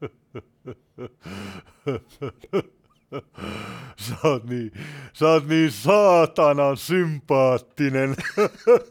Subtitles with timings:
[3.96, 4.72] Sä oot niin,
[5.12, 8.16] sä oot niin saatanan sympaattinen.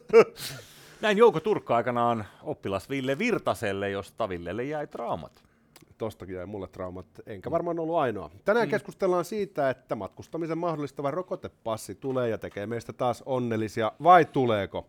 [1.01, 5.43] Näin Jouko Turkka aikanaan oppilas Ville Virtaselle, josta Villelle jäi traumat.
[5.97, 8.29] Tostakin jäi mulle traumat, enkä varmaan ollut ainoa.
[8.45, 8.71] Tänään mm.
[8.71, 14.87] keskustellaan siitä, että matkustamisen mahdollistava rokotepassi tulee ja tekee meistä taas onnellisia, vai tuleeko?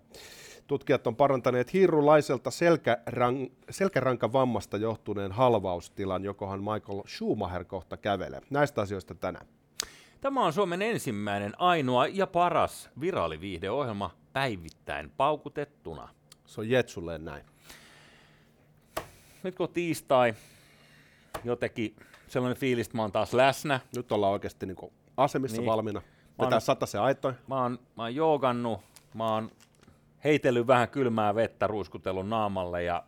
[0.69, 8.41] Tutkijat on parantaneet hiirulaiselta selkärang, selkärankavammasta johtuneen halvaustilan, jokohan Michael Schumacher kohta kävelee.
[8.51, 9.47] Näistä asioista tänään.
[10.21, 16.09] Tämä on Suomen ensimmäinen, ainoa ja paras viraaliviihdeohjelma päivittäin paukutettuna.
[16.47, 17.45] Se on Jetsulle näin.
[19.43, 20.35] Nyt kun on tiistai,
[21.45, 21.97] jotenkin
[22.27, 23.80] sellainen fiilis, että mä oon taas läsnä.
[23.97, 25.66] Nyt ollaan oikeasti niin asemissa niin.
[25.66, 26.03] valmiina.
[26.39, 27.33] Vetää sata se aitoi.
[27.47, 28.80] Mä oon, mä oon joogannut,
[29.15, 29.51] mä oon
[30.25, 33.05] heitellyt vähän kylmää vettä, ruiskutellut naamalle ja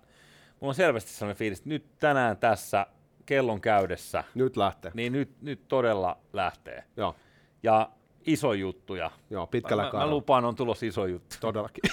[0.61, 2.87] mulla on selvästi sellainen fiilis, että nyt tänään tässä
[3.27, 4.25] kellon käydessä.
[4.35, 4.91] Nyt lähtee.
[4.95, 6.85] Niin nyt, nyt todella lähtee.
[6.97, 7.17] Joo.
[7.63, 7.91] Ja
[8.27, 9.11] iso juttuja.
[9.31, 11.37] Joo, pitkällä mä, mä, mä lupaan, on tulossa iso juttu.
[11.41, 11.83] Todellakin.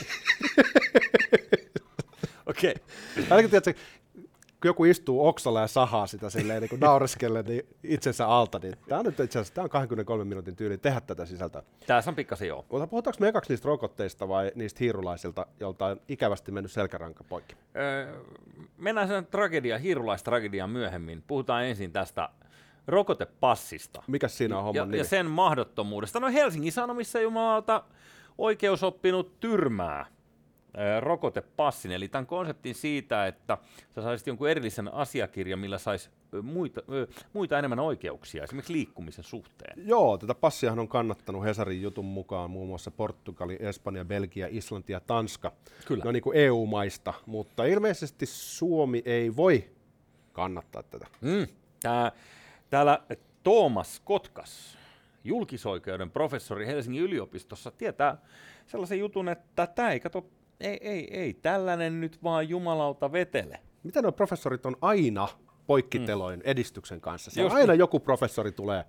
[2.46, 2.76] Okei.
[3.32, 3.74] Okay
[4.66, 9.06] joku istuu oksalla ja sahaa sitä silleen niin naureskelle niin itsensä alta, niin tämä on
[9.06, 11.64] nyt itse asiassa tämä on 23 minuutin tyyli tehdä tätä sisältöä.
[11.88, 12.66] Tässä on pikkasen joo.
[12.72, 17.56] Mutta puhutaanko me ekaksi niistä rokotteista vai niistä hiirulaisilta, jolta on ikävästi mennyt selkäranka poikki?
[17.76, 18.14] Öö,
[18.78, 21.24] mennään sen tragedia, hiirulaistragediaan myöhemmin.
[21.28, 22.30] Puhutaan ensin tästä
[22.88, 24.04] rokotepassista.
[24.08, 24.98] Mikä siinä on homman ja, nimi?
[24.98, 26.20] ja sen mahdottomuudesta.
[26.20, 27.84] No Helsingin Sanomissa jumalauta
[28.38, 30.06] oikeusoppinut tyrmää
[31.00, 33.58] rokotepassin, eli tämän konseptin siitä, että
[33.96, 36.10] sä saisit jonkun erillisen asiakirjan, millä saisi
[36.42, 36.82] muita,
[37.34, 39.88] muita enemmän oikeuksia, esimerkiksi liikkumisen suhteen.
[39.88, 45.00] Joo, tätä passiahan on kannattanut Hesarin jutun mukaan muun muassa Portugali, Espanja, Belgia, Islanti ja
[45.00, 45.52] Tanska.
[45.86, 46.04] Kyllä.
[46.04, 49.70] No niin kuin EU-maista, mutta ilmeisesti Suomi ei voi
[50.34, 51.08] kannattaa tätä.
[51.22, 51.48] Mm.
[51.82, 52.12] Tää,
[52.70, 53.00] täällä
[53.44, 54.78] Thomas Kotkas,
[55.24, 58.18] julkisoikeuden professori Helsingin yliopistossa, tietää
[58.66, 60.26] sellaisen jutun, että tämä ei kato
[60.60, 63.60] ei, ei, ei, tällainen nyt vaan jumalauta vetele.
[63.84, 65.28] Mitä nuo professorit on aina
[65.68, 66.44] poikkiteloin mm.
[66.46, 67.32] edistyksen kanssa?
[67.32, 67.80] Se aina niin.
[67.80, 68.86] joku professori tulee.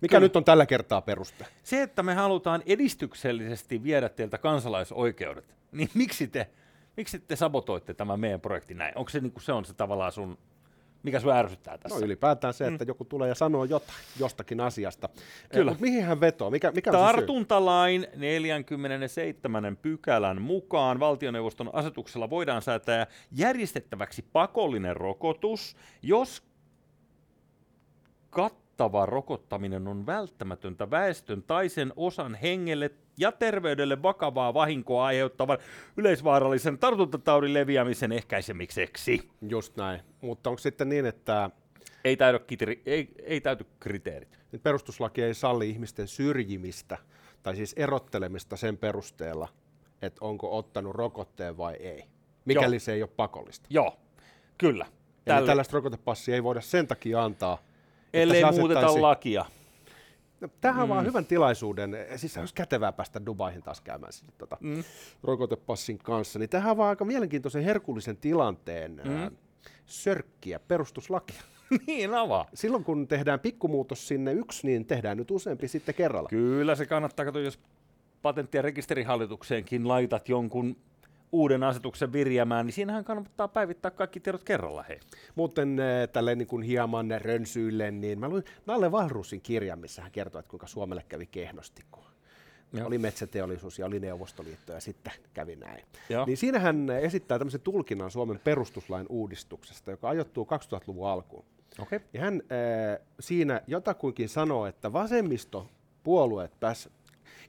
[0.00, 0.24] Mikä Kyllä.
[0.24, 1.46] nyt on tällä kertaa peruste?
[1.62, 6.50] Se, että me halutaan edistyksellisesti viedä teiltä kansalaisoikeudet, niin miksi te,
[6.96, 8.98] miksi te sabotoitte tämän meidän projektin näin?
[8.98, 10.38] Onko se, niin kuin se on se tavallaan sun
[11.02, 11.98] mikä sinua ärsyttää tässä?
[11.98, 12.88] No ylipäätään se, että mm.
[12.88, 15.08] joku tulee ja sanoo jotain jostakin asiasta.
[15.52, 15.70] Kyllä.
[15.70, 16.50] Mutta mihin hän vetoo?
[16.50, 19.76] Mikä, mikä Tartuntalain 47.
[19.76, 26.42] pykälän mukaan valtioneuvoston asetuksella voidaan säätää järjestettäväksi pakollinen rokotus, jos
[28.80, 35.58] kattava rokottaminen on välttämätöntä väestön tai sen osan hengelle ja terveydelle vakavaa vahinkoa aiheuttavan
[35.96, 39.28] yleisvaarallisen tartuntataudin leviämisen ehkäisemiseksi.
[39.48, 40.00] Just näin.
[40.20, 41.50] Mutta onko sitten niin, että...
[42.04, 44.38] Ei täydy, kitri, ei, ei täyty kriteerit.
[44.52, 46.98] Nyt perustuslaki ei salli ihmisten syrjimistä,
[47.42, 49.48] tai siis erottelemista sen perusteella,
[50.02, 52.04] että onko ottanut rokotteen vai ei,
[52.44, 52.80] mikäli Joo.
[52.80, 53.66] se ei ole pakollista.
[53.70, 53.96] Joo,
[54.58, 54.86] kyllä.
[55.24, 55.46] Tällä...
[55.46, 57.58] tällaista rokotepassia ei voida sen takia antaa,
[58.14, 59.44] Ellei muuteta lakia.
[60.40, 60.88] No, tähän mm.
[60.88, 64.84] vaan hyvän tilaisuuden, siis olisi kätevää päästä Dubaihin taas käymään siis, tota, mm.
[65.22, 69.16] rokotepassin kanssa, niin tähän vaan aika mielenkiintoisen herkullisen tilanteen mm.
[69.16, 69.30] ää,
[69.86, 71.42] sörkkiä perustuslakia.
[71.86, 72.46] niin avaa.
[72.54, 76.28] Silloin kun tehdään pikkumuutos sinne yksi, niin tehdään nyt useampi sitten kerralla.
[76.28, 77.58] Kyllä se kannattaa, katsoa, jos
[78.22, 80.76] patentti- ja rekisterihallitukseenkin laitat jonkun
[81.32, 84.82] uuden asetuksen virjäämään, niin siinähän kannattaa päivittää kaikki tiedot kerralla.
[84.82, 85.00] Hei.
[85.34, 90.10] Muuten äh, tälleen niin kuin hieman rönsyille, niin mä luin Nalle Valrusin kirjan, missä hän
[90.10, 92.04] kertoo, että kuinka Suomelle kävi kehnosti, kun
[92.72, 92.86] Joo.
[92.86, 95.84] oli metsäteollisuus ja oli Neuvostoliitto ja sitten kävi näin.
[96.08, 96.26] Joo.
[96.26, 101.44] Niin siinä hän esittää tämmöisen tulkinnan Suomen perustuslain uudistuksesta, joka ajoittuu 2000-luvun alkuun.
[101.78, 102.00] Okay.
[102.12, 106.88] Ja hän äh, siinä jotakuinkin sanoo, että vasemmistopuolueet pääs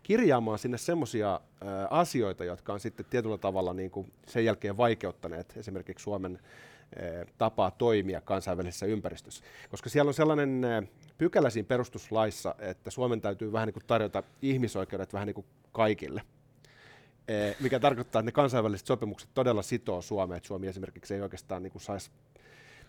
[0.04, 1.40] kirjaamaan sinne semmoisia
[1.90, 6.40] asioita, jotka on sitten tietyllä tavalla niin kuin sen jälkeen vaikeuttaneet esimerkiksi Suomen
[7.38, 9.44] tapaa toimia kansainvälisessä ympäristössä.
[9.70, 10.62] Koska siellä on sellainen
[11.18, 16.22] pykälä siinä perustuslaissa, että Suomen täytyy vähän niin kuin tarjota ihmisoikeudet vähän niin kuin kaikille.
[17.60, 21.72] Mikä tarkoittaa, että ne kansainväliset sopimukset todella sitoo Suomeen, että Suomi esimerkiksi ei oikeastaan niin
[21.72, 22.12] kuin saisi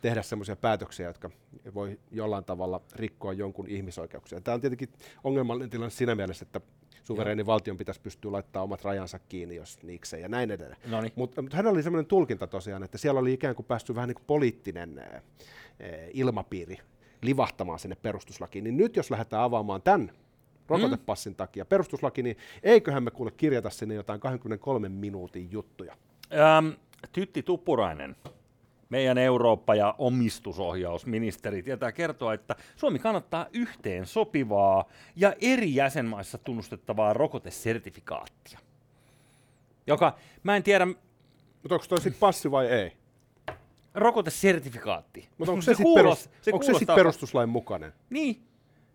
[0.01, 1.31] tehdä sellaisia päätöksiä, jotka
[1.75, 4.41] voi jollain tavalla rikkoa jonkun ihmisoikeuksia.
[4.41, 4.89] Tämä on tietenkin
[5.25, 6.61] ongelmallinen tilanne siinä mielessä, että
[7.03, 10.81] suvereeni valtion pitäisi pystyä laittamaan omat rajansa kiinni, jos niikseen ja näin edelleen.
[11.15, 14.15] Mutta mut hänellä oli sellainen tulkinta tosiaan, että siellä oli ikään kuin päästy vähän niin
[14.15, 15.23] kuin poliittinen ää,
[16.13, 16.79] ilmapiiri
[17.23, 18.65] livahtamaan sinne perustuslakiin.
[18.65, 20.13] Niin nyt jos lähdetään avaamaan tämän
[20.69, 21.37] rokotepassin mm.
[21.37, 25.97] takia perustuslaki, niin eiköhän me kuule kirjata sinne jotain 23 minuutin juttuja.
[26.33, 26.69] Ähm,
[27.13, 28.17] Tytti Tuppurainen
[28.93, 34.85] meidän Eurooppa- ja omistusohjausministeri tietää kertoa, että Suomi kannattaa yhteen sopivaa
[35.17, 38.59] ja eri jäsenmaissa tunnustettavaa rokotesertifikaattia.
[39.87, 42.93] Joka, mä en tiedä, Mutta onko toi sitten passi vai ei?
[43.95, 45.29] rokotesertifikaatti.
[45.39, 47.93] Mutta onko se, sitten kuulost- perus, onko se sit perustuslain mukainen?
[48.11, 48.43] Niin.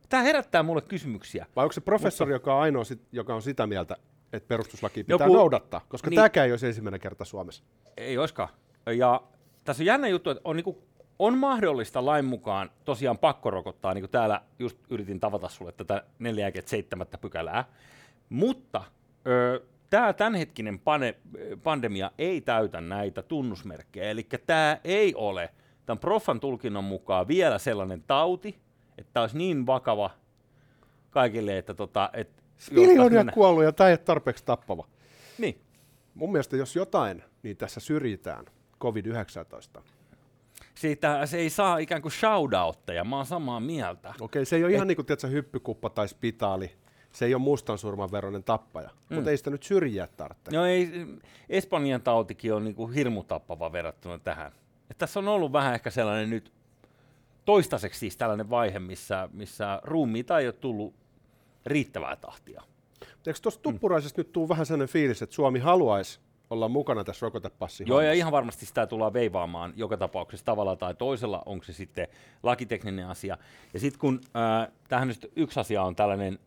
[0.09, 1.45] Tämä herättää mulle kysymyksiä.
[1.55, 3.97] Vai onko se professori, joka on ainoa, sit, joka on sitä mieltä,
[4.33, 5.81] että perustuslaki pitää Joku- noudattaa?
[5.89, 6.15] Koska niin.
[6.15, 7.63] tämäkään ei olisi ensimmäinen kerta Suomessa.
[7.97, 8.49] Ei oiskaan.
[8.97, 9.21] Ja
[9.67, 10.83] tässä on jännä juttu, että on, niinku,
[11.19, 17.07] on mahdollista lain mukaan tosiaan pakkorokottaa, niin kuin täällä just yritin tavata sulle tätä 47.
[17.21, 17.65] pykälää,
[18.29, 18.83] mutta
[19.27, 21.15] ö, tämä tämänhetkinen pane,
[21.63, 25.49] pandemia ei täytä näitä tunnusmerkkejä, eli tämä ei ole
[25.85, 28.57] tämän proffan tulkinnon mukaan vielä sellainen tauti,
[28.97, 30.09] että tämä olisi niin vakava
[31.09, 32.29] kaikille, että tota, et
[32.71, 34.87] Miljoonia jouduttaisiin mennä- kuollut ja tämä ei ole tarpeeksi tappava.
[35.37, 35.61] Niin.
[36.13, 38.45] Mun mielestä jos jotain, niin tässä syrjitään
[38.81, 39.81] COVID-19.
[40.75, 44.13] Siitä se ei saa ikään kuin shoutoutteja, mä oon samaa mieltä.
[44.21, 46.71] Okei, se ei ole ihan niin kuin tiedätkö, hyppykuppa tai spitaali.
[47.11, 48.89] Se ei ole mustansurman veroinen tappaja.
[49.09, 49.15] Mm.
[49.15, 50.51] Mutta ei sitä nyt syrjiä tarvitse.
[50.51, 50.91] No ei,
[51.49, 54.51] Espanjan tautikin on niinku hirmutappava verrattuna tähän.
[54.91, 56.51] Et tässä on ollut vähän ehkä sellainen nyt
[57.45, 60.95] toistaiseksi siis tällainen vaihe, missä, missä ruumiita ei ole tullut
[61.65, 62.63] riittävää tahtia.
[63.27, 67.87] Eikö tuosta tuppuraisesta nyt tuu vähän sellainen fiilis, että Suomi haluaisi olla mukana tässä rokotepassin
[67.87, 72.07] Joo, ja ihan varmasti sitä tullaan veivaamaan joka tapauksessa tavalla tai toisella, onko se sitten
[72.43, 73.37] lakitekninen asia.
[73.73, 76.39] Ja sitten kun äh, tähän nyt yksi asia on tällainen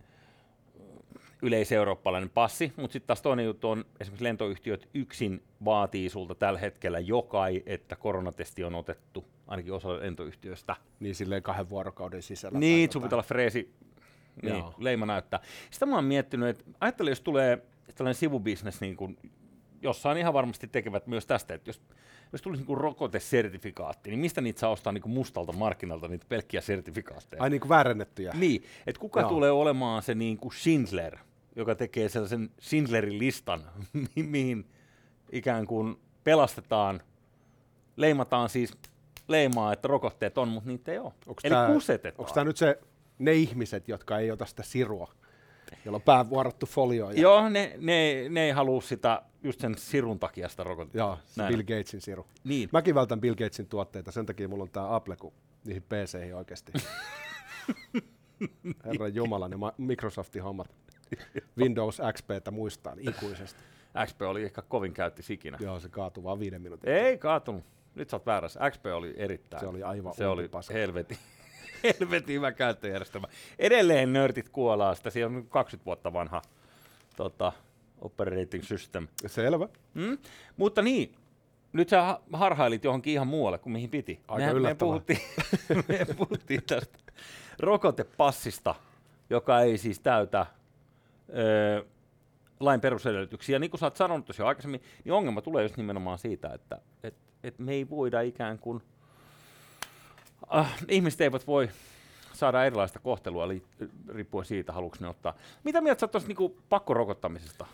[1.43, 6.99] yleiseurooppalainen passi, mutta sitten taas toinen juttu on, esimerkiksi lentoyhtiöt yksin vaatii sulta tällä hetkellä
[6.99, 10.77] jokai, että koronatesti on otettu, ainakin osa lentoyhtiöistä.
[11.01, 12.59] Niin silleen kahden vuorokauden sisällä.
[12.59, 13.75] Niin, sun pitää olla freesi,
[14.43, 14.75] niin, Joo.
[14.79, 15.41] leima näyttää.
[15.71, 17.63] Sitä mä oon miettinyt, että ajattele, jos tulee
[17.95, 19.19] tällainen sivubisnes, niin kuin
[19.83, 21.83] jossain ihan varmasti tekevät myös tästä, että jos,
[22.33, 27.43] jos tulisi niin rokotesertifikaatti, niin mistä niitä saa ostaa niin mustalta markkinalta niitä pelkkiä sertifikaatteja?
[27.43, 28.33] Ai niin kuin väärennettyjä.
[28.35, 29.29] Niin, että kuka Joo.
[29.29, 31.19] tulee olemaan se niin kuin Schindler,
[31.57, 33.61] joka tekee sellaisen Schindlerin listan,
[34.17, 34.67] mi- mihin
[35.33, 37.03] ikään kuin pelastetaan,
[37.97, 38.73] leimataan siis
[39.29, 41.13] leimaa, että rokotteet on, mutta niitä ei ole.
[41.27, 42.21] Onks Eli tää- kusetetaan.
[42.21, 42.79] Onko tämä nyt se,
[43.19, 45.13] ne ihmiset, jotka ei ota sitä sirua,
[45.85, 47.17] jolla on pää vuorattu folioon?
[47.17, 50.99] Ja, Joo, ne, ne, ne ei halua sitä just sen sirun takia sitä rokotetta.
[50.99, 51.49] Joo, Näin.
[51.49, 52.27] Bill Gatesin siru.
[52.45, 52.69] Niin.
[52.73, 55.33] Mäkin vältän Bill Gatesin tuotteita, sen takia mulla on tämä Apple, kun
[55.65, 56.73] niihin PC-ihin oikeasti.
[58.85, 60.75] Herran Jumala, ne Microsoftin hommat.
[61.59, 63.61] Windows XPtä muistaa ikuisesti.
[64.07, 65.59] XP oli ehkä kovin käytti ikinä.
[65.61, 66.91] Joo, se kaatui vaan viiden minuutin.
[66.91, 67.65] Ei kaatunut.
[67.95, 68.71] Nyt sä oot väärässä.
[68.71, 69.61] XP oli erittäin.
[69.61, 70.75] Se oli aivan Se oli umpipaska.
[70.75, 71.19] helvetin,
[72.01, 73.27] helvetin hyvä käyttöjärjestelmä.
[73.59, 75.11] Edelleen nörtit kuolaa sitä.
[75.11, 76.43] Siellä on 20 vuotta vanha
[77.17, 77.53] tota,
[78.01, 79.09] operating system.
[79.27, 79.69] Selvä.
[79.95, 80.19] Mm?
[80.57, 81.15] Mutta niin,
[81.73, 84.21] nyt sä ha- harhailit johonkin ihan muualle kuin mihin piti.
[84.29, 85.19] Aika me, me, puhuttiin,
[85.89, 86.99] me puhuttiin tästä
[87.59, 88.75] rokotepassista,
[89.31, 90.47] joka ei siis täytä
[91.29, 91.85] ö,
[92.61, 93.59] lain perusedellytyksiä.
[93.59, 97.15] Niin kuin sä oot sanonut tosiaan aikaisemmin, niin ongelma tulee just nimenomaan siitä, että et,
[97.45, 98.83] et me ei voida ikään kuin,
[100.55, 101.69] äh, ihmiset eivät voi
[102.33, 103.63] saada erilaista kohtelua li-
[104.09, 105.35] riippuen siitä, haluatko ne ottaa.
[105.65, 107.67] Mitä mieltä sä oot tuosta niinku pakkorokottamisesta?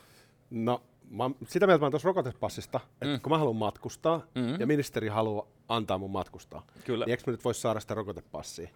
[0.50, 3.20] No, mä, oon sitä mieltä mä oon tuossa rokotepassista, että Mm.
[3.20, 4.54] kun mä haluan matkustaa Mhm.
[4.60, 7.04] ja ministeri haluaa antaa mun matkustaa, Kyllä.
[7.04, 8.68] niin eikö mä nyt voisi saada sitä rokotepassia?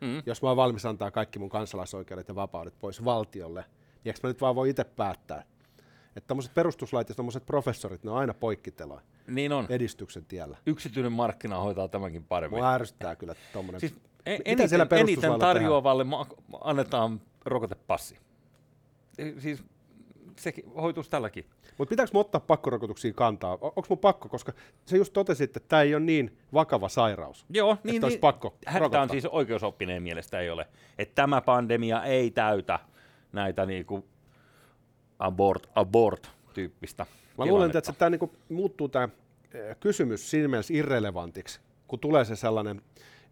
[0.00, 0.22] Mm.
[0.26, 4.28] Jos mä oon valmis antaa kaikki mun kansalaisoikeudet ja vapaudet pois valtiolle, niin eikö mä
[4.28, 5.42] nyt vaan voi itse päättää?
[6.16, 9.66] Että tämmöiset perustuslait ja tämmöiset professorit, ne on aina poikkiteloja Niin on.
[9.68, 10.56] edistyksen tiellä.
[10.66, 12.58] Yksityinen markkina hoitaa tämänkin paremmin.
[12.58, 13.80] Mua ärsyttää kyllä tommonen.
[13.80, 16.26] Siis Mitä eniten, eniten perustuslailla tarjoavalle ma-
[16.60, 18.18] annetaan rokotepassi.
[19.18, 19.62] E- Siis
[20.36, 21.44] se hoituisi tälläkin.
[21.78, 23.52] Mutta pitääkö mun ottaa pakkorokotuksiin kantaa?
[23.60, 24.28] Onko mun pakko?
[24.28, 24.52] Koska
[24.86, 27.46] se just totesit, että tämä ei ole niin vakava sairaus.
[27.50, 28.54] Joo, niin, olisi niin pakko
[28.90, 30.66] Tämä on siis oikeusoppineen mielestä ei ole.
[30.98, 32.78] Että tämä pandemia ei täytä
[33.32, 34.04] näitä niinku
[35.18, 37.06] abort, abort tyyppistä
[37.38, 39.08] Mä luulen, että tämä niinku muuttuu tämä
[39.80, 42.82] kysymys siinä mielessä irrelevantiksi, kun tulee se sellainen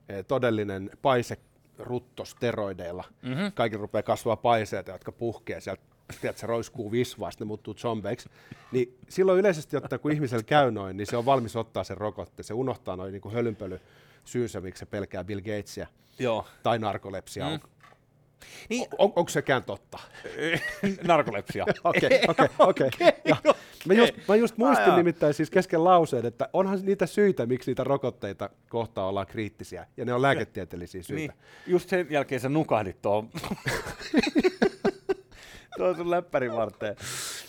[0.08, 1.38] eh, todellinen paise
[1.78, 3.04] rutto steroideilla.
[3.22, 3.46] Mhm.
[3.54, 5.82] Kaikki rupeaa kasvaa paiseita, jotka puhkee sieltä,
[6.20, 8.28] tiedät, se roiskuu visvaa, sitten ne muuttuu zombeiksi.
[8.72, 12.42] Niin silloin yleisesti ottaen, kun ihmisellä käy noin, niin se on valmis ottaa sen rokotte.
[12.42, 13.80] Se unohtaa noin niin hölynpöly
[14.24, 15.86] syynsä, miksi se pelkää Bill Gatesia
[16.18, 16.46] Joo.
[16.62, 17.50] tai narkolepsia.
[17.50, 17.60] Mm.
[18.68, 19.98] Niin, On, onko sekään totta?
[21.08, 21.64] narkolepsia.
[21.84, 22.90] Okei, okei, okei.
[23.86, 24.96] Mä just, mä just muistin Ai jaa.
[24.96, 30.04] nimittäin siis kesken lauseen, että onhan niitä syitä, miksi niitä rokotteita kohtaan ollaan kriittisiä, ja
[30.04, 31.32] ne on lääketieteellisiä syitä.
[31.32, 33.28] Niin, just sen jälkeen sä nukahdit tuohon.
[35.76, 36.96] tuohon sun läppärin varteen.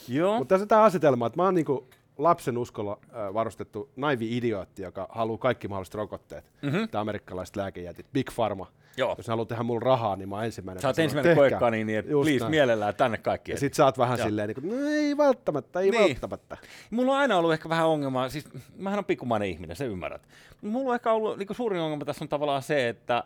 [0.08, 0.38] Joo.
[0.38, 2.98] Mutta tässä on tämä asetelma, että mä oon niinku lapsen uskolla
[3.34, 6.44] varustettu naivi idiootti, joka haluaa kaikki mahdolliset rokotteet.
[6.62, 6.84] Mhm.
[6.90, 8.72] Tämä amerikkalaiset lääkejätit, Big Pharma.
[8.98, 9.14] Joo.
[9.18, 10.82] Jos ne haluaa tehdä mulle rahaa, niin mä oon ensimmäinen.
[10.82, 12.50] Sä oot ensimmäinen koekka, niin että Just please näin.
[12.50, 13.52] mielellään tänne kaikki.
[13.52, 14.26] Ja sit sä oot vähän Joo.
[14.28, 16.02] silleen, niin kuin, no ei välttämättä, ei Niin.
[16.02, 16.56] välttämättä.
[16.90, 18.44] Mulla on aina ollut ehkä vähän ongelmaa, siis
[18.76, 20.28] mähän on pikkumainen ihminen, se ymmärrät.
[20.62, 23.24] Mulla on ehkä ollut, niin suurin ongelma tässä on tavallaan se, että,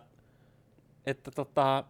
[1.07, 1.85] että tota,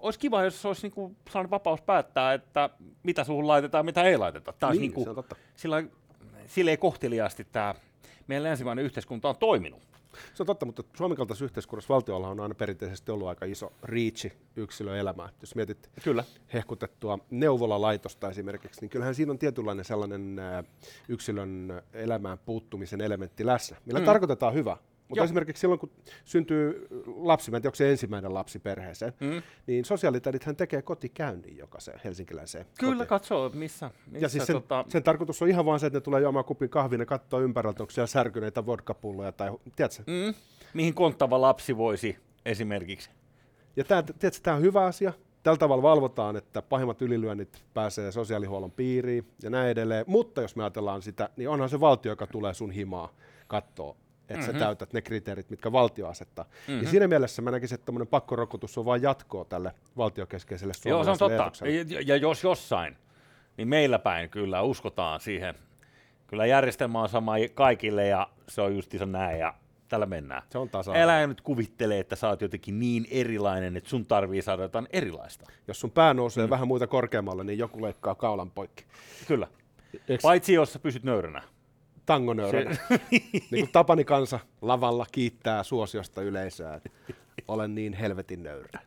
[0.00, 2.70] olisi kiva, jos olisi niin kuin sellainen vapaus päättää, että
[3.02, 4.52] mitä suhun laitetaan, mitä ei laiteta.
[4.52, 5.36] Tämä niin, Niin, niin kuin, se on totta.
[5.56, 5.82] sillä,
[6.46, 7.74] silleen kohteliaasti tämä
[8.26, 9.89] meidän länsimainen yhteiskunta on toiminut.
[10.34, 14.32] Se on totta, mutta Suomen kaltaisessa yhteiskunnassa valtiolla on aina perinteisesti ollut aika iso reachi
[14.56, 15.30] yksilöelämään.
[15.40, 16.24] Jos mietit Kyllä.
[16.52, 20.40] hehkutettua neuvolalaitosta esimerkiksi, niin kyllähän siinä on tietynlainen sellainen
[21.08, 24.06] yksilön elämään puuttumisen elementti läsnä, millä mm.
[24.06, 24.76] tarkoitetaan hyvä.
[25.10, 25.24] Mutta Joo.
[25.24, 25.90] esimerkiksi silloin, kun
[26.24, 26.86] syntyy
[27.16, 29.42] lapsi, mä en tiedä, onko se ensimmäinen lapsi perheeseen, Mm.
[29.66, 33.08] niin sosiaalitädithän tekee kotikäynnin jokaiseen helsinkiläiseen Kyllä, kotiin.
[33.08, 33.90] katsoo, missä.
[34.10, 36.44] missä Ja siis sen, tota, sen tarkoitus on ihan vaan se, että ne tulee juomaan
[36.44, 40.02] kupin kahvin ja katsoo ympärältä, onko siellä särkyneitä vodkapulloja tai, tiedätkö?
[40.06, 40.34] mm,
[40.74, 43.10] mihin konttava lapsi voisi esimerkiksi.
[43.76, 45.12] Ja tämä, tiedätkö, tämä on hyvä asia.
[45.42, 50.04] Tällä tavalla valvotaan, että pahimmat ylilyönnit pääsee sosiaalihuollon piiriin ja näin edelleen.
[50.08, 53.14] Mutta jos me ajatellaan sitä, niin onhan se valtio, joka tulee sun himaa
[53.46, 53.96] kattoo,
[54.30, 54.52] että mm-hmm.
[54.52, 54.58] Mhm.
[54.58, 56.44] sä täytät ne kriteerit, mitkä valtio asettaa.
[56.44, 56.74] Mm-hmm.
[56.74, 56.84] Mhm.
[56.84, 61.10] Ja siinä mielessä mä näkisin, että tämmöinen pakkorokotus on vain jatkoa tälle valtiokeskeiselle Joo, se
[61.10, 61.52] on totta.
[61.88, 62.96] Ja, ja jos jossain,
[63.56, 65.54] niin meillä päin kyllä uskotaan siihen.
[66.26, 69.54] Kyllä järjestelmä on sama kaikille ja se on justiinsa näin ja
[69.88, 70.42] tällä mennään.
[70.50, 74.42] Se on tasa Älä nyt kuvittele, että sä oot jotenkin niin erilainen, että sun tarvii
[74.42, 75.46] saada jotain erilaista.
[75.68, 76.50] Jos sun pää nousee mm.
[76.50, 78.84] vähän muita korkeammalle, niin joku leikkaa kaulan poikki.
[79.28, 79.48] Kyllä.
[80.08, 81.42] Eiks Paitsi jos sä pysyt nöyränä.
[82.14, 82.76] Tangonööränä?
[83.30, 86.74] niin kuin Tapani kansa lavalla kiittää suosiosta yleisöä.
[86.74, 86.90] että
[87.48, 88.80] Olen niin helvetin nöyrä.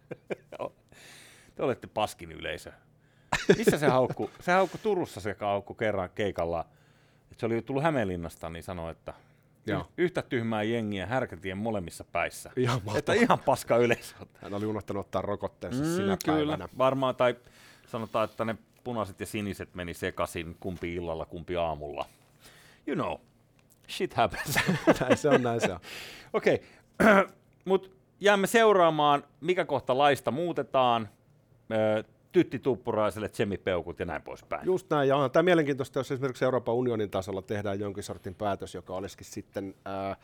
[1.56, 2.72] Te olette paskin yleisö.
[3.58, 4.30] Missä se haukku?
[4.42, 6.66] Se haukku Turussa se haukku kerran keikalla.
[7.32, 9.14] Et se oli tullut Hämeenlinnasta, niin sanoi, että
[9.66, 9.88] Joo.
[9.98, 12.52] yhtä tyhmää jengiä härkätien molemmissa päissä.
[12.56, 14.16] Ihan että ihan paska yleisö.
[14.42, 16.70] Hän oli unohtanut ottaa rokotteensa mm, sinä kyllä, päivänä.
[16.78, 17.16] varmaan.
[17.16, 17.36] Tai
[17.88, 22.06] sanotaan, että ne punaiset ja siniset meni sekaisin, kumpi illalla, kumpi aamulla.
[22.88, 23.18] You know,
[23.90, 24.56] shit happens.
[25.00, 25.80] näin se on, näin se on.
[26.34, 26.62] Okei,
[27.66, 31.10] mutta jäämme seuraamaan, mikä kohta laista muutetaan.
[32.32, 34.66] Tytti Tuppuraiselle, Tsemipeukut ja näin poispäin.
[34.66, 38.76] Just näin, ja onhan tämä mielenkiintoista, jos esimerkiksi Euroopan unionin tasolla tehdään jonkin sortin päätös,
[38.76, 40.16] joka olisikin sitten ää,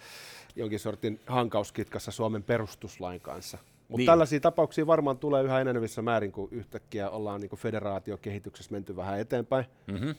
[0.56, 3.58] jonkin sortin hankauskitkassa Suomen perustuslain kanssa.
[3.88, 4.06] Mutta Niin.
[4.06, 9.66] tällaisia tapauksia varmaan tulee yhä enenevissä määrin, kun yhtäkkiä ollaan niin federaatiokehityksessä menty vähän eteenpäin,
[9.88, 10.16] Mm-hmm.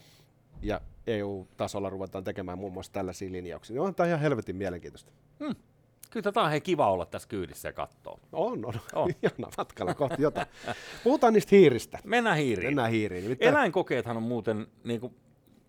[0.63, 3.75] Ja EU-tasolla ruvetaan tekemään muun muassa tällaisia linjauksia.
[3.75, 5.13] Niin onhan tämä ihan helvetin mielenkiintoista.
[6.11, 8.21] Kyllä tätä on hei kiva olla tässä kyydissä ja katsoa.
[8.33, 8.75] On, on.
[8.75, 8.81] On.
[8.95, 9.11] on.
[9.23, 10.47] Ihana matkalla kohti jotain.
[11.05, 11.99] Puhutaan niistä hiiristä.
[12.05, 12.69] Mennään hiiriin.
[12.69, 13.23] Mennään hiiriin.
[13.23, 15.15] Nimittäin Eläinkokeethan on muuten, niin kuin,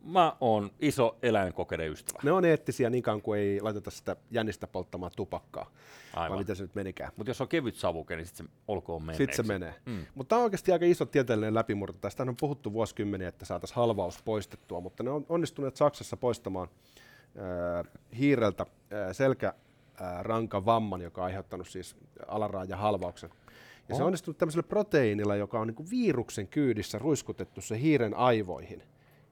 [0.04, 2.20] mä oon iso eläinkokeiden ystävä.
[2.24, 5.72] Ne on eettisiä niin kauan kuin ei laiteta sitä jännistä polttamaan tupakkaa.
[6.16, 6.38] Vai Aivan.
[6.40, 7.12] miten se nyt menikään.
[7.18, 9.24] Mutta jos on kevyt savuke, niin sitten se olkoon menneeksi.
[9.24, 9.76] Sitten se menee.
[9.86, 10.06] Mm.
[10.16, 11.98] Mutta tämä on oikeasti aika iso tieteellinen läpimurto.
[12.02, 16.68] Tästä on puhuttu vuosikymmeniä, että saataisiin halvaus poistettua, mutta ne on onnistuneet Saksassa poistamaan
[17.38, 18.70] äh, hiireltä äh,
[19.12, 21.96] selkärankavamman, joka on aiheuttanut siis
[22.28, 23.30] alaraajan halvauksen.
[23.90, 24.06] Ja se on Oh.
[24.08, 28.84] onnistunut tämmöisellä proteiinilla, joka on niinku viruksen kyydissä ruiskutettu se hiiren aivoihin.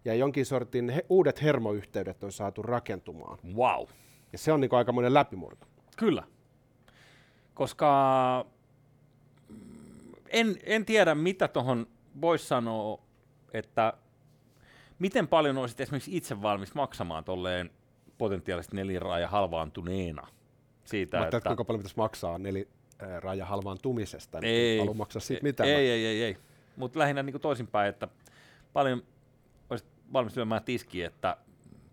[0.06, 3.38] Ja jonkin sortin he, uudet hermoyhteydet on saatu rakentumaan.
[3.56, 3.88] Wow.
[4.32, 5.68] Ja se on niinku aikamoinen läpimurto.
[5.98, 6.24] Kyllä.
[7.54, 8.46] Koska
[9.50, 9.56] mm,
[10.30, 11.88] en, en tiedä, mitä tuohon
[12.22, 13.02] voisi sanoa,
[13.54, 13.94] että
[15.00, 17.70] miten paljon olisit esimerkiksi itse valmis maksamaan tolleen
[18.18, 20.28] potentiaalisesti neliraaja halvaantuneena
[20.84, 21.38] siitä, Mä että...
[21.38, 21.50] että...
[21.50, 22.68] kuinka paljon pitäisi maksaa neli
[23.42, 24.80] äh, halvaantumisesta, niin Ei.
[24.80, 25.70] ei maksaa siitä mitään.
[25.70, 26.38] Ei, ei, ei, ei.
[26.76, 28.08] Mutta lähinnä niin toisinpäin, että
[28.74, 29.04] paljon
[30.14, 31.38] valmis lyömään tiskiä, että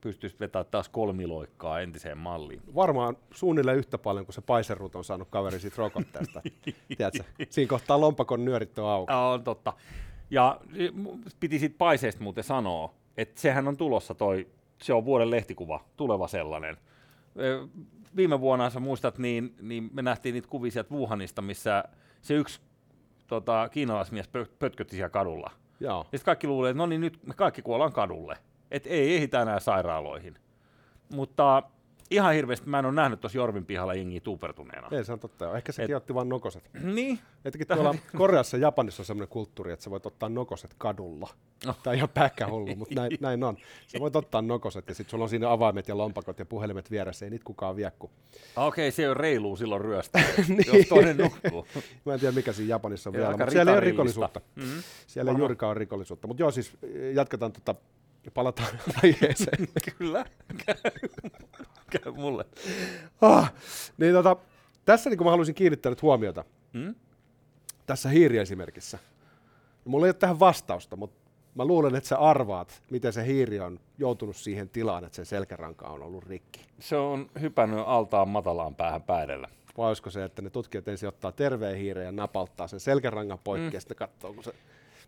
[0.01, 2.63] pystyisit vetämään taas kolmiloikkaa entiseen malliin.
[2.75, 6.43] Varmaan suunnilleen yhtä paljon kuin se paiserut on saanut kaveri siitä rokotteesta.
[6.97, 7.25] Tiedätkö?
[7.51, 9.13] Siinä kohtaa lompakon nyörit on auki.
[9.13, 9.73] On totta.
[10.31, 10.61] Ja
[11.41, 14.47] piti siitä paiseesta muuten sanoa, että sehän on tulossa toi,
[14.83, 16.77] se on vuoden lehtikuva, tuleva sellainen.
[18.17, 21.85] Viime vuonna, sä muistat, niin, niin me nähtiin niitä kuvia sieltä Wuhanista, missä
[22.23, 22.61] se yksi
[23.27, 25.51] tota, kiinalaismies pö- pötkötti siellä kadulla.
[25.81, 25.99] Joo.
[25.99, 28.39] Ja sitten kaikki luulee, että no niin nyt me kaikki kuollaan kadulle.
[28.71, 30.39] Että ei ehitä enää sairaaloihin.
[31.13, 31.63] Mutta
[32.11, 34.89] ihan hirveästi mä en ole nähnyt tuossa Jorvin pihalla jengiä tuupertuneena.
[34.91, 35.57] Ei, se on totta.
[35.57, 36.71] Ehkä sekin Et- otti vain nokoset.
[36.83, 41.29] niin, Etenkin tuolla Koreassa ja Japanissa on sellainen kulttuuri, että sä voit ottaa nokoset kadulla.
[41.67, 41.75] No.
[41.83, 43.57] Tämä on ihan pähkähullu, mutta näin, näin on.
[43.87, 47.25] Sä voit ottaa nokoset ja sitten sulla on siinä avaimet ja lompakot ja puhelimet vieressä.
[47.27, 48.11] Ei niitä kukaan vie, kun...
[48.57, 50.65] okei, se on reilu silloin ryöstää, Niin.
[50.79, 51.67] jos toinen nukkuu.
[52.05, 54.41] Mä en tiedä, mikä siinä Japanissa on Ja vielä, mutta siellä ei ole rikollisuutta.
[54.57, 54.83] Mm-hmm.
[55.07, 56.27] Siellä ei juurikaan ole rikollisuutta.
[56.29, 57.75] Mutta joo, siis eh, jatketaan tota
[58.35, 58.69] palataan
[59.03, 59.69] aiheeseen.
[59.99, 60.25] Kyllä.
[62.03, 62.45] Käy mulle.
[63.21, 63.53] ah,
[63.99, 64.37] niin tota,
[64.85, 66.45] tässä niin mä haluaisin kiinnittää nyt huomiota.
[66.73, 66.95] Mm?
[67.87, 68.99] Tässä hiiriesimerkissä.
[69.85, 73.81] Mulla ei ole tähän vastausta, mutta mä luulen, että sä arvaat, miten se hiiri on
[73.99, 76.67] joutunut siihen tilaan, että sen selkäranka on ollut rikki.
[76.79, 79.49] Se on hypännyt altaan matalaan päähän päädellä.
[79.79, 83.69] Vai olisiko se, että ne tutkijat ensin ottaa terveen hiiren ja napauttaa sen selkärangan poikki
[83.69, 83.75] mm.
[83.75, 84.55] ja sitten katsoo, kun se...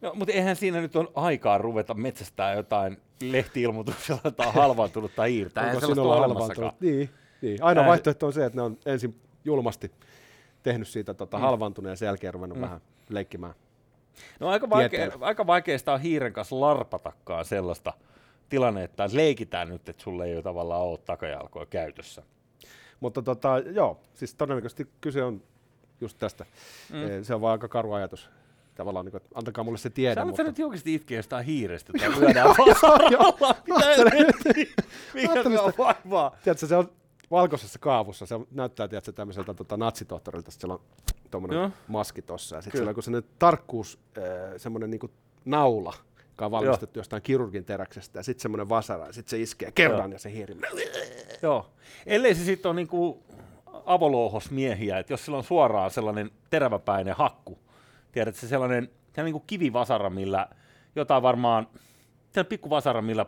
[0.00, 5.60] No, mutta eihän siinä nyt on aikaa ruveta metsästää jotain lehti-ilmoituksella tai halvaantunutta hiirtä.
[5.60, 6.80] Eihän Onko sellaista sinulla ole halvaantunut?
[6.80, 7.10] Niin,
[7.42, 7.62] niin.
[7.62, 9.90] Aina Ää- vaihtoehto on se, että ne on ensin julmasti
[10.62, 11.42] tehnyt siitä tota, Mm.
[11.42, 12.62] halvaantuneen ja sen jälkeen ruvennut Mm.
[12.62, 13.54] vähän leikkimään.
[14.40, 17.92] No aika, vaikea, aika vaikeasta on hiiren kanssa larpatakaan sellaista
[18.48, 22.22] tilannetta, että leikitään nyt, että sulle ei ole tavallaan ole takajalkoja käytössä.
[23.00, 25.42] Mutta tota, joo, siis todennäköisesti kyse on
[26.00, 26.46] just tästä.
[26.92, 26.98] Mm.
[26.98, 27.22] Mm.
[27.24, 28.30] Se on vaan aika karu ajatus.
[28.78, 30.20] Tavallaan, niin kuin, että antakaa mulle se tiedä.
[30.20, 30.42] Sä mutta...
[30.42, 33.54] nyt oikeasti itkeä jostain hiirestä tai lyödään vasaralla.
[35.14, 35.34] Mitä?
[35.34, 36.36] Mikä on vaivaa?
[36.44, 36.90] Tiedätkö, se on
[37.30, 40.80] valkoisessa kaavussa, se näyttää tiedätkö, tämmöiseltä tota, natsitohtorilta, siellä on
[41.30, 41.70] tuommoinen Joo.
[41.88, 44.24] maski tossa, ja sitten siellä on joku sellainen tarkkuus, äh,
[44.56, 45.10] semmoinen niinku
[45.44, 45.94] naula,
[46.30, 50.12] joka on valmistettu jostain kirurgin teräksestä, ja sitten semmoinen vasara, ja sitten se iskee kerran,
[50.12, 50.56] ja se hiiri.
[51.42, 51.70] Joo.
[52.06, 53.22] Ellei se sitten ole niinku
[53.86, 57.58] avolouhosmiehiä, että jos sillä on suoraan sellainen teräväpäinen hakku,
[58.12, 60.48] tiedätkö, se sellainen, sellainen niinku kivivasara, millä
[60.96, 61.66] jotain varmaan,
[62.30, 63.26] sellainen pikku vasara, millä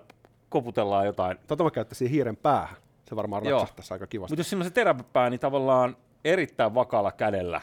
[0.49, 1.39] koputellaan jotain.
[1.47, 2.77] Tota mä käyttäisin hiiren päähän,
[3.09, 3.59] se varmaan Joo.
[3.59, 4.33] raksahtaisi aika kivasti.
[4.33, 7.61] Mutta jos siinä on se teräväpää, niin tavallaan erittäin vakaalla kädellä,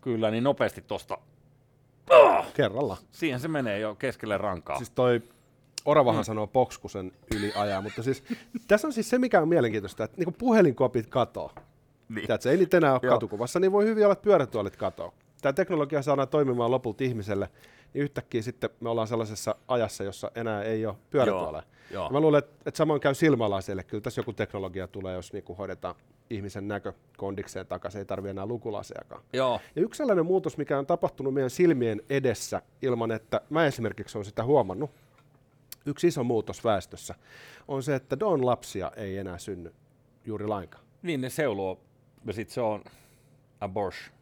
[0.00, 1.18] kyllä, niin nopeasti tosta,
[2.54, 2.96] Kerralla.
[3.12, 4.76] siihen se menee jo keskelle rankaa.
[4.76, 5.22] Siis toi
[5.84, 6.24] Oravahan Mm.
[6.24, 8.24] sanoo box, kun sen yli ajaa, mutta siis
[8.68, 11.50] tässä on siis se, mikä on mielenkiintoista, että niinku puhelinkopit katoo.
[12.08, 12.26] niin.
[12.26, 13.14] Tiedätkö, ei niitä enää ole Joo.
[13.14, 15.14] katukuvassa, niin voi hyvin olla, että pyörätuolit katoo.
[15.42, 17.48] Tämä teknologia saadaan toimimaan lopulta ihmiselle,
[17.94, 21.62] niin yhtäkkiä sitten me ollaan sellaisessa ajassa, jossa enää ei ole pyörätuoleja.
[22.10, 23.84] Mä luulen, että, että samoin käy silmälaseille.
[23.84, 25.94] Kyllä tässä joku teknologia tulee, jos niinku hoidetaan
[26.30, 29.22] ihmisen näkö kondikseen takaisin, ei tarvitse enää lukulasejakaan.
[29.32, 29.60] Joo.
[29.76, 34.24] Ja yksi sellainen muutos, mikä on tapahtunut meidän silmien edessä ilman, että mä esimerkiksi olen
[34.24, 34.90] sitä huomannut,
[35.86, 37.14] yksi iso muutos väestössä,
[37.68, 39.74] on se, että Don lapsia ei enää synny
[40.24, 40.84] juuri lainkaan.
[41.02, 41.80] Niin ne seuloo,
[42.24, 42.84] ja sitten se on
[43.60, 44.12] aborsh.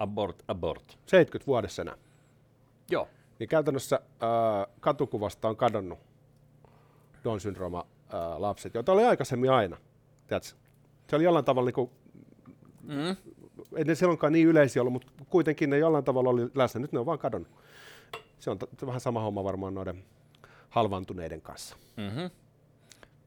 [0.00, 0.98] Abort, abort.
[1.06, 1.96] 70 vuodessa enää.
[2.90, 3.08] Joo.
[3.38, 5.98] Niin käytännössä ää, katukuvasta on kadonnut
[7.24, 9.76] Don syndrooma ää, lapset, joita oli aikaisemmin aina.
[10.26, 10.50] Tiedätkö?
[11.08, 11.90] Se oli jollain tavalla, niin kuin,
[12.82, 13.16] Mm.
[13.76, 16.80] ei ne silloinkaan niin yleisiä ollut, mutta kuitenkin ne jollain tavalla oli läsnä.
[16.80, 17.50] Nyt ne on vaan kadonnut.
[18.38, 20.04] Se on t- vähän sama homma varmaan noiden
[20.70, 21.76] halvaantuneiden kanssa.
[21.96, 22.30] Mm-hmm.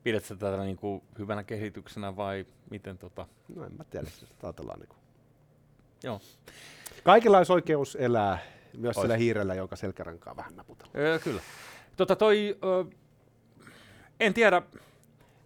[0.04, 3.28] Pidätkö tätä niinku hyvänä kehityksenä vai miten tota?
[3.56, 4.80] No en mä tiedä, jos sitä ajatellaan.
[4.80, 5.00] Niin kuin.
[6.04, 6.22] Joo.
[7.04, 8.38] Kaikilla olisi oikeus elää
[8.78, 9.04] myös Ois.
[9.04, 11.00] sillä hiirellä, jonka selkärankaa vähän naputellaan.
[11.00, 11.42] Öö, kyllä.
[11.98, 12.86] Tota toi, ö,
[14.20, 14.62] en tiedä,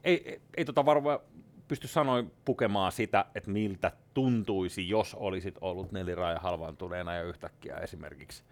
[0.03, 1.19] ei, ei, ei tota varmaan
[1.67, 8.43] pysty sanoin pukemaan sitä, että miltä tuntuisi, jos olisit ollut neliraaja halvaantuneena ja yhtäkkiä esimerkiksi.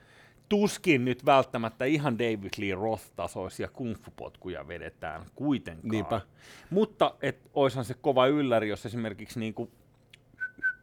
[0.50, 5.92] Tuskin nyt välttämättä ihan David Lee Roth-tasoisia kungfu-potkuja vedetään kuitenkaan.
[5.92, 6.22] Niinpä.
[6.70, 9.72] Mutta et oishan se kova ylläri, jos esimerkiksi niinku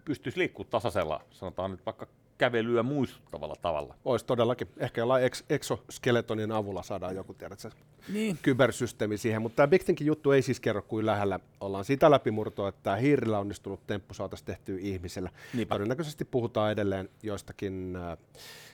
[0.05, 2.07] pystyisi liikkumaan tasaisella, sanotaan nyt vaikka
[2.39, 3.95] kävelyä muistuttavalla tavalla.
[4.05, 4.69] Olisi todellakin.
[4.77, 7.71] Ehkä jollain ex- exoskeletonin avulla saadaan joku, tiedätkö,
[8.13, 8.39] Niin.
[8.43, 12.69] kybersysteemi siihen, mutta tämä Big Thinkin juttu ei siis kerro, kuin lähellä ollaan sitä läpimurtoa,
[12.69, 15.31] että tämä hiirillä onnistunut temppu saataisiin tehtyä ihmisellä.
[15.55, 15.75] Niinpä.
[15.75, 18.19] Todennäköisesti puhutaan edelleen joistakin äh,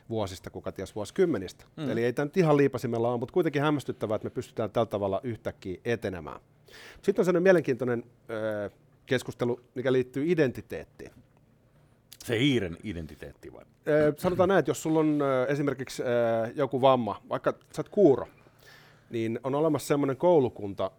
[0.09, 1.65] vuosista, kuka ties vuosikymmenistä.
[1.77, 1.83] Mm.
[1.85, 1.91] Mm.
[1.91, 5.21] Eli ei tämä nyt ihan liipasimella ole, mutta kuitenkin hämmästyttävää, että me pystytään tällä tavalla
[5.23, 6.41] yhtäkkiä etenemään.
[7.03, 8.73] Sitten on sellainen mielenkiintoinen äh,
[9.09, 11.11] keskustelu, mikä liittyy identiteettiin.
[12.25, 13.65] Se hiiren identiteetti vai?
[14.17, 15.19] Sanotaan näin, että jos sulla on
[15.49, 16.03] esimerkiksi
[16.55, 18.29] joku vamma, vaikka sä oot kuuro,
[19.11, 20.91] niin on olemassa semmoinen koulukunta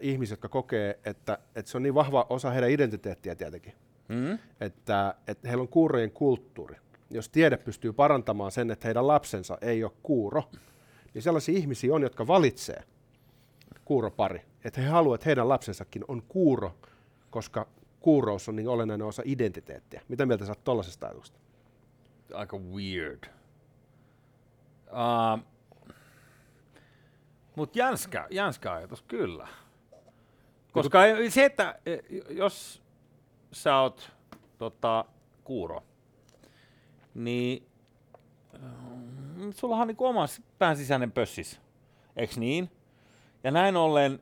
[0.00, 3.72] ihmisiä, jotka kokee, että, että se on niin vahva osa heidän identiteettiä tietenkin,
[4.08, 4.38] Mm?
[4.60, 6.76] että, että heillä on kuurojen kulttuuri.
[7.10, 10.42] Jos tiede pystyy parantamaan sen, että heidän lapsensa ei ole kuuro,
[11.14, 12.82] niin sellaisia ihmisiä on, jotka valitsee
[13.84, 14.42] kuuropari.
[14.64, 16.74] Että he haluavat, että heidän lapsensakin on kuuro,
[17.32, 17.66] koska
[18.00, 20.02] kuurous on niin olennainen osa identiteettiä.
[20.08, 21.38] Mitä mieltä sä oot tuollaisesta ajatuksesta?
[22.34, 23.24] Aika weird.
[24.90, 25.44] Uh,
[27.56, 29.48] Mutta jänskä, jänskä ajatus, kyllä.
[30.72, 31.96] Koska ei- se, että e,
[32.30, 32.82] jos
[33.52, 34.12] sä oot
[34.58, 35.04] tota,
[35.44, 35.82] kuuro,
[37.14, 37.66] niin
[38.58, 40.24] mm, sullahan on niinku oma
[40.58, 41.60] pään sisäinen pössis,
[42.16, 42.70] eikö niin?
[43.44, 44.20] Ja näin ollen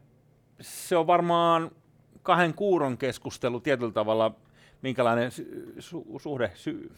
[0.60, 1.70] se on varmaan
[2.22, 4.34] kahden kuuron keskustelu tietyllä tavalla,
[4.82, 5.30] minkälainen
[5.78, 6.90] su- suhde, sy-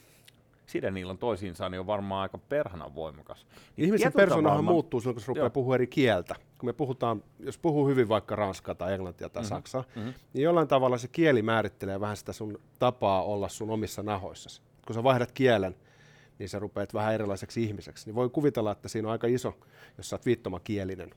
[0.67, 3.47] side niillä on toisiinsa, niin on varmaan aika perhana voimakas.
[3.77, 6.35] Niin Ihmisen persoonahan muuttuu silloin, kun se rupeaa puhua eri kieltä.
[6.59, 9.57] Kun me puhutaan, jos puhuu hyvin vaikka ranskaa tai englantia tai mm-hmm.
[9.57, 9.99] saksaa, mhm.
[9.99, 10.15] mm-hmm.
[10.33, 14.63] niin jollain tavalla se kieli määrittelee vähän sitä sun tapaa olla sun omissa nahoissasi.
[14.87, 15.77] Kun sä vaihdat kielen,
[16.39, 18.07] niin sä rupeat vähän erilaiseksi ihmiseksi.
[18.07, 19.59] Niin voi kuvitella, että siinä on aika iso,
[19.97, 21.11] jos sä oot viittomakielinen.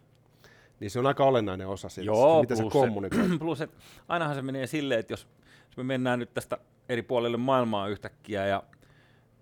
[0.80, 3.30] Niin se on aika olennainen osa siitä, Joo, miten sä plus kommunikoit.
[3.32, 5.28] Se, plus, että ainahan se menee silleen, että jos,
[5.68, 6.58] jos me mennään nyt tästä
[6.90, 8.64] eri puolelle maailmaa yhtäkkiä ja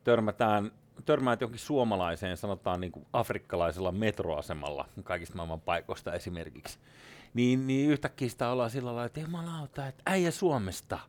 [0.03, 0.71] törmätään,
[1.05, 6.79] törmäät johonkin suomalaiseen, sanotaan niin kuin afrikkalaisella metroasemalla, kaikista maailman paikoista esimerkiksi,
[7.33, 10.99] niin, niin yhtäkkiä sitä ollaan sillä lailla, että jumalauta, että äijä Suomesta,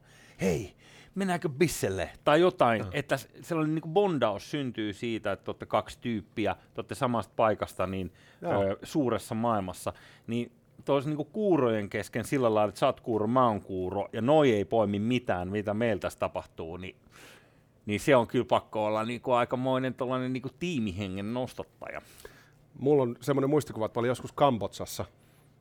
[0.41, 0.75] hei,
[1.15, 2.89] mennäänkö bisselle, tai jotain, no.
[2.93, 7.87] että sellainen niin kuin bondaus syntyy siitä, että olette kaksi tyyppiä, te olette samasta paikasta
[7.87, 9.93] niin ö, suuressa maailmassa,
[10.27, 10.53] niin
[10.85, 14.53] toisi niinku kuurojen kesken sillä lailla, että sä oot kuuro, mä oon kuuro, ja noi
[14.53, 16.97] ei poimi mitään, mitä meillä tässä tapahtuu, niin,
[17.87, 22.01] niin se on kyllä pakko olla niinku aikamoinen tollainen niinku tiimihengen nostattaja.
[22.79, 25.05] Mulla on semmoinen muistikuva, että mä olin joskus Kambotsassa,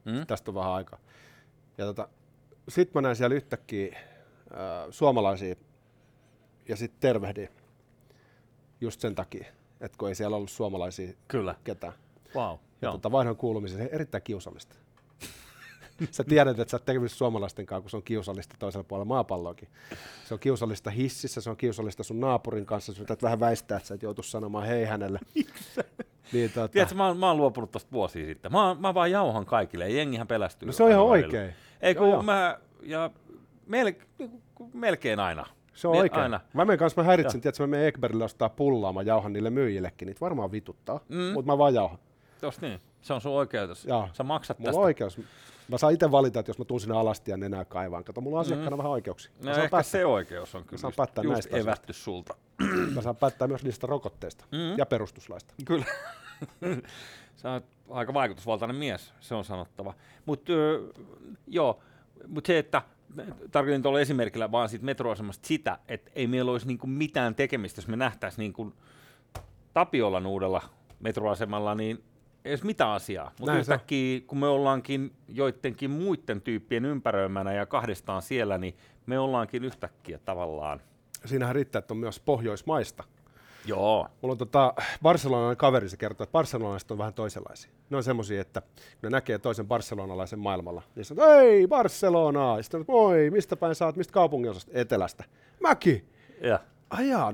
[0.05, 0.11] Mm?
[0.13, 0.27] mm?
[0.27, 0.99] tästä on vähän aikaa.
[1.77, 2.07] Ja tota,
[2.69, 3.97] sit mä näin siellä yhtäkkiä
[4.89, 5.55] suomalaisia
[6.69, 7.49] ja sitten tervehdin
[8.81, 9.45] just sen takia,
[9.81, 11.55] että kun ei siellä ollut suomalaisia Kyllä.
[11.63, 11.93] ketään.
[12.35, 12.57] Wow.
[12.81, 14.75] Ja tota, vaihdon kuulumisen se erittäin kiusallista.
[16.11, 19.69] sä tiedät, että sä oot tekemisissä suomalaisten kanssa, kun se on kiusallista toisella puolella maapalloakin.
[20.25, 23.95] Se on kiusallista hississä, se on kiusallista sun naapurin kanssa, sä vähän väistää, että sä
[23.95, 25.19] et joutu sanomaan hei hänelle.
[26.33, 28.51] niin, tota, Tiedätkö, mä oon, mä oon luopunut tosta vuosia sitten.
[28.51, 30.65] Mä, oon- mä vaan jauhan kaikille, ja jengihän pelästyy.
[30.65, 31.53] no se on ihan oikein.
[31.81, 32.23] Ei kun Joo, joo.
[32.23, 33.09] mä, ja
[33.67, 33.93] mel,
[34.73, 35.45] melkein aina.
[35.73, 36.23] Se on Niin, oikein.
[36.23, 36.39] Aina.
[36.53, 40.05] Mä menen kanssa, mä häiritsen, tiedätkö, mä menen Ekbergille ostaa pullaa, mä jauhan niille myyjillekin,
[40.05, 41.15] niitä varmaan vituttaa, Mm.
[41.17, 41.33] mm.
[41.33, 41.99] mutta mä vaan jauhan.
[42.41, 43.85] Tos niin, se on sun oikeutus.
[43.85, 44.09] Joo.
[44.13, 44.81] Sä maksat Mulla tästä.
[44.81, 45.19] oikeus.
[45.67, 48.03] Mä saan itse valita, että jos mä tuun sinne alasti ja nenää kaivaan.
[48.03, 49.31] Kato, mulla on asiakkaana vähän oikeuksia.
[49.31, 49.45] Mä Mm.
[49.45, 51.69] No ehkä päättää, se oikeus on kyllä saan just, päättää just näistä asioista.
[51.71, 52.35] evätty sulta.
[52.95, 54.77] mä saan päättää myös niistä rokotteista Mm.
[54.77, 55.53] ja perustuslaista.
[55.65, 55.85] Kyllä.
[57.35, 59.93] Sä oot aika vaikutusvaltainen mies, se on sanottava.
[60.25, 60.51] Mutta
[61.47, 61.79] joo,
[62.27, 62.81] mut se, että
[63.51, 67.87] tarkoitin tuolla esimerkillä vaan siitä metroasemasta sitä, että ei meillä olisi niinku mitään tekemistä, jos
[67.87, 68.73] me nähtäisiin niinku
[69.73, 70.61] Tapiolan uudella
[70.99, 72.03] metroasemalla, niin
[72.45, 73.31] ei olisi mitään asiaa.
[73.39, 79.63] Mutta yhtäkkiä, kun me ollaankin joidenkin muiden tyyppien ympäröimänä ja kahdestaan siellä, niin me ollaankin
[79.63, 80.81] yhtäkkiä tavallaan.
[81.25, 83.03] Siinähän riittää, että on myös pohjoismaista.
[83.65, 84.07] Joo.
[84.21, 87.71] Mulla on tota, barcelonalainen kaveri, se kertoo, että barcelonalaiset on vähän toisenlaisia.
[87.89, 88.69] Ne on semmoisia, että kun
[89.03, 92.61] ne näkee toisen barcelonalaisen maailmalla, niin sanoo, ei Barcelona!
[92.61, 94.71] Sitten on, moi, mistä päin sä oot, mistä kaupunginosasta?
[94.73, 95.23] Etelästä.
[95.59, 96.05] Mäki!
[96.41, 96.59] Ja.
[96.89, 97.33] Ajaa,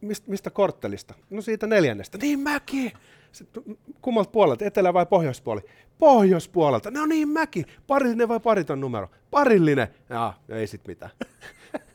[0.00, 1.14] mistä, mistä korttelista?
[1.30, 2.18] No siitä neljännestä.
[2.18, 2.92] Niin mäki!
[3.32, 3.62] Sitten,
[4.02, 5.60] kummalta puolelta, etelä vai pohjoispuoli?
[5.98, 6.90] Pohjoispuolelta.
[6.90, 7.64] No niin mäki!
[7.86, 9.10] Parillinen vai pariton numero?
[9.30, 9.88] Parillinen!
[10.10, 11.10] Jaa, ei sit mitään.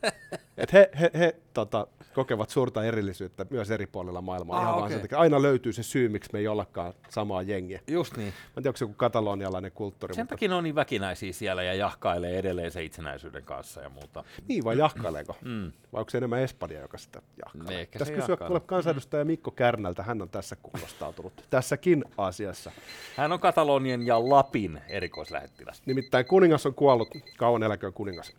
[0.62, 4.58] Et he, he, he tota, kokevat suurta erillisyyttä myös eri puolilla maailmaa.
[4.58, 4.94] Ah, ihan vaan okei.
[4.94, 5.18] sen takia.
[5.18, 7.82] Aina löytyy se syy, miksi me ei ollakaan samaa jengiä.
[7.88, 8.28] Just niin.
[8.28, 11.34] Mä en tiedä, onko se joku katalonialainen kulttuuri, Sen mutta takia ne on niin väkinäisiä
[11.34, 14.24] siellä ja jahkailee edelleen se itsenäisyyden kanssa ja muuta.
[14.48, 15.36] niin vai jahkaileeko?
[15.42, 15.72] Mm.
[15.94, 17.82] Vai onko se enemmän Espanja, joka sitä jahkailee?
[17.82, 21.34] Ehkä Tässä kysyä kuule kansanedustaja Mikko Kärnältä, hän on tässä kunnostautunut.
[21.50, 22.72] Tässäkin asiassa.
[23.18, 25.82] Hän on Katalonian ja Lapin erikoislähettiläs.
[25.86, 28.34] Nimittäin kuningas on kuollut, kauan eläköön kuningas.